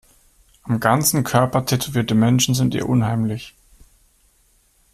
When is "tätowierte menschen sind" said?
1.63-2.73